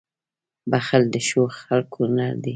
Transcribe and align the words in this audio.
•بښل 0.71 1.03
د 1.13 1.15
ښو 1.27 1.43
خلکو 1.65 1.97
هنر 2.09 2.33
دی. 2.43 2.49